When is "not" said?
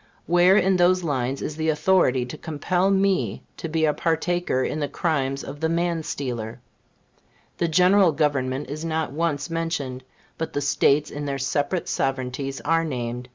8.83-9.11